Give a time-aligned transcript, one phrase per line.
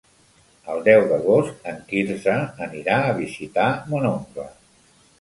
[0.75, 4.53] El deu d'agost en Quirze anirà a visitar mon oncle.